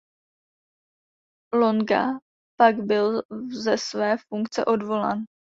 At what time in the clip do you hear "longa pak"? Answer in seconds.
1.53-2.75